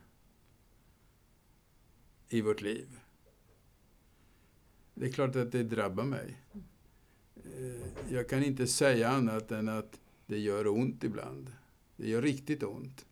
i 2.28 2.40
vårt 2.40 2.60
liv. 2.60 2.98
Det 4.94 5.06
är 5.06 5.12
klart 5.12 5.36
att 5.36 5.52
det 5.52 5.62
drabbar 5.62 6.04
mig. 6.04 6.42
Eh, 7.34 8.12
jag 8.12 8.28
kan 8.28 8.44
inte 8.44 8.66
säga 8.66 9.08
annat 9.08 9.50
än 9.50 9.68
att 9.68 10.00
det 10.28 10.38
gör 10.38 10.66
ont 10.66 11.04
ibland. 11.04 11.52
Det 11.96 12.08
gör 12.08 12.22
riktigt 12.22 12.62
ont. 12.62 13.06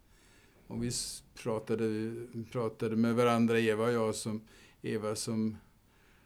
Och 0.66 0.84
vi 0.84 0.90
pratade, 1.42 2.14
pratade 2.52 2.96
med 2.96 3.14
varandra, 3.14 3.60
Eva 3.60 3.84
och 3.84 3.92
jag, 3.92 4.14
som, 4.14 4.40
Eva 4.82 5.16
som 5.16 5.56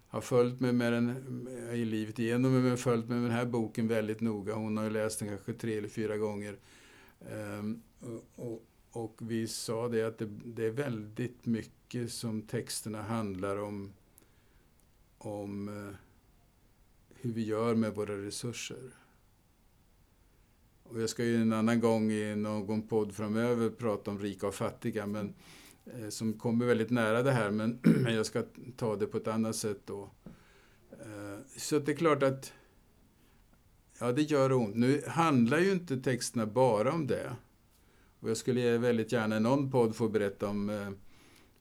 har 0.09 0.21
följt 0.21 0.61
mig 0.61 0.73
med 0.73 0.93
den 0.93 1.49
i 1.73 1.85
livet 1.85 2.19
igenom, 2.19 2.63
men 2.63 2.77
följt 2.77 3.09
med 3.09 3.23
den 3.23 3.31
här 3.31 3.47
boken 3.47 3.89
väldigt 3.89 4.21
noga. 4.21 4.55
Hon 4.55 4.77
har 4.77 4.85
ju 4.85 4.91
läst 4.91 5.19
den 5.19 5.29
kanske 5.29 5.53
tre 5.53 5.79
eller 5.79 5.89
fyra 5.89 6.17
gånger. 6.17 6.59
Um, 7.31 7.83
och, 8.35 8.65
och, 8.91 9.17
vi 9.19 9.49
sa 9.49 9.89
det 9.89 10.03
att 10.03 10.19
det, 10.19 10.27
det, 10.45 10.65
är 10.65 10.71
väldigt 10.71 11.47
mycket 11.47 12.13
som 12.13 12.43
texterna 12.43 13.03
handlar 13.03 13.57
om, 13.57 13.93
om 15.19 15.69
uh, 15.69 15.95
hur 17.15 17.33
vi 17.33 17.45
gör 17.45 17.75
med 17.75 17.95
våra 17.95 18.23
resurser. 18.23 18.91
Och 20.91 21.01
jag 21.01 21.11
ska 21.11 21.25
ju 21.25 21.43
en 21.43 21.53
annan 21.53 21.81
gång 21.81 22.11
i 22.11 22.37
någon 22.37 22.89
podd 22.89 23.15
framöver 23.15 23.71
prata 23.71 24.11
om 24.11 24.19
rika 24.19 24.47
och 24.47 24.55
fattiga, 24.55 25.07
men, 25.07 25.35
eh, 25.85 26.09
som 26.09 26.33
kommer 26.33 26.67
väldigt 26.67 26.91
nära 26.91 27.23
det 27.23 27.33
här, 27.33 27.51
men, 27.51 27.79
men 27.83 28.15
jag 28.15 28.27
ska 28.27 28.43
ta 28.77 28.97
det 28.97 29.07
på 29.07 29.17
ett 29.17 29.29
annat 29.29 29.57
sätt 29.57 29.81
då. 29.85 30.11
Eh, 30.91 31.39
så 31.57 31.79
det 31.79 31.93
är 31.93 31.97
klart 31.97 32.23
att 32.23 32.53
ja, 34.01 34.13
det 34.13 34.23
gör 34.23 34.53
ont. 34.53 34.77
Nu 34.77 35.03
handlar 35.07 35.59
ju 35.59 35.73
inte 35.73 35.97
texterna 35.97 36.47
bara 36.47 36.93
om 36.93 37.07
det. 37.07 37.37
Och 38.21 38.31
jag 38.31 38.37
skulle 38.37 38.79
väldigt 38.79 39.13
gärna 39.13 39.37
i 39.37 39.41
någon 39.41 39.71
podd 39.71 39.97
få 39.97 40.09
berätta 40.09 40.49
om, 40.49 40.71
eh, 40.71 40.89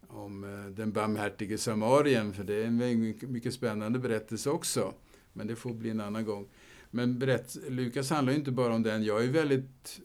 om 0.08 0.44
eh, 0.44 0.72
den 0.72 0.92
barmhärtige 0.92 1.58
samarien, 1.58 2.34
för 2.34 2.44
det 2.44 2.54
är 2.54 2.66
en 2.66 2.78
mycket, 2.78 3.30
mycket 3.30 3.54
spännande 3.54 4.00
berättelse 4.00 4.50
också. 4.50 4.94
Men 5.34 5.48
det 5.48 5.56
får 5.56 5.74
bli 5.74 5.90
en 5.90 6.02
annan 6.02 6.26
gång. 6.26 6.48
Men 6.92 7.20
berätt, 7.20 7.58
Lukas 7.70 8.10
handlar 8.10 8.34
ju 8.34 8.40
inte 8.40 8.52
bara 8.52 8.76
om 8.76 8.84
den. 8.84 9.04
Jag 9.04 9.24
är 9.24 9.28
väldigt 9.28 10.02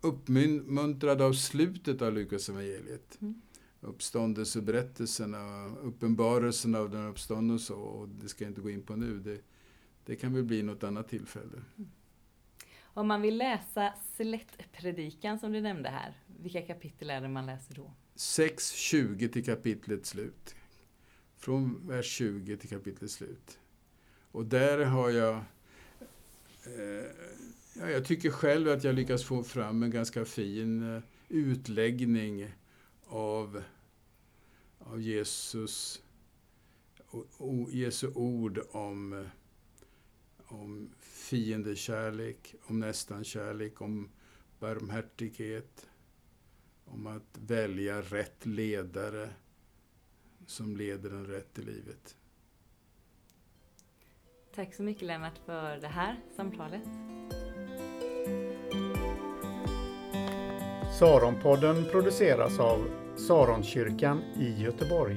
uppmuntrad 0.00 1.22
av 1.22 1.32
slutet 1.32 2.02
av 2.02 2.12
Lukas 2.12 2.48
evangeliet. 2.48 3.18
Mm. 3.20 3.42
Uppståndelseberättelserna, 3.80 5.66
uppenbarelsen 5.66 6.74
av 6.74 6.90
den 6.90 7.06
uppståndelse 7.06 7.72
och 7.72 8.08
det 8.08 8.28
ska 8.28 8.44
jag 8.44 8.50
inte 8.50 8.60
gå 8.60 8.70
in 8.70 8.82
på 8.82 8.96
nu. 8.96 9.18
Det, 9.18 9.40
det 10.04 10.16
kan 10.16 10.34
väl 10.34 10.44
bli 10.44 10.62
något 10.62 10.84
annat 10.84 11.08
tillfälle. 11.08 11.62
Mm. 11.76 11.90
Om 12.82 13.08
man 13.08 13.22
vill 13.22 13.38
läsa 13.38 13.94
slättpredikan 14.16 15.38
som 15.38 15.52
du 15.52 15.60
nämnde 15.60 15.88
här, 15.88 16.14
vilka 16.26 16.62
kapitel 16.62 17.10
är 17.10 17.20
det 17.20 17.28
man 17.28 17.46
läser 17.46 17.74
då? 17.74 17.92
6.20 18.16 19.28
till 19.28 19.44
kapitlets 19.44 20.08
slut. 20.10 20.54
Från 21.36 21.88
vers 21.88 22.06
20 22.06 22.56
till 22.56 22.68
kapitlets 22.68 23.14
slut. 23.14 23.58
Och 24.30 24.46
där 24.46 24.84
har 24.84 25.10
jag 25.10 25.40
Eh, 26.66 27.10
ja, 27.74 27.90
jag 27.90 28.04
tycker 28.04 28.30
själv 28.30 28.68
att 28.68 28.84
jag 28.84 28.94
lyckas 28.94 29.24
få 29.24 29.44
fram 29.44 29.82
en 29.82 29.90
ganska 29.90 30.24
fin 30.24 30.96
eh, 30.96 31.02
utläggning 31.28 32.54
av, 33.06 33.62
av 34.78 35.02
Jesus, 35.02 36.02
Jesu 37.70 38.08
ord 38.14 38.60
om, 38.70 39.12
eh, 39.12 39.26
om 40.38 40.90
fiendekärlek, 41.00 42.54
om 42.62 42.80
nästankärlek, 42.80 43.80
om 43.80 44.10
barmhärtighet, 44.58 45.86
om 46.84 47.06
att 47.06 47.38
välja 47.46 48.02
rätt 48.02 48.46
ledare 48.46 49.30
som 50.46 50.76
leder 50.76 51.10
en 51.10 51.26
rätt 51.26 51.58
i 51.58 51.62
livet. 51.62 52.16
Tack 54.54 54.74
så 54.74 54.82
mycket 54.82 55.02
Lennart 55.02 55.38
för 55.46 55.76
det 55.80 55.86
här 55.86 56.16
samtalet. 56.36 56.82
Saronpodden 60.98 61.84
produceras 61.90 62.58
av 62.58 62.78
Saronkyrkan 63.16 64.22
i 64.40 64.62
Göteborg. 64.62 65.16